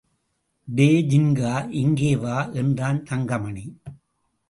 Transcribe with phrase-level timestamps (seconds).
[0.67, 1.53] டேய் ஜின்கா
[1.73, 3.65] இங்கே வா என்றான் தங்கமணி.